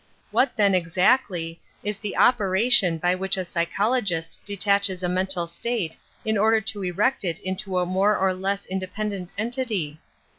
[0.31, 5.95] What, then, exactly, is the operation by which a psychologis t detaches a mental state
[6.25, 7.91] in order to erect it into a v..
[7.91, 9.99] more or less independent entity?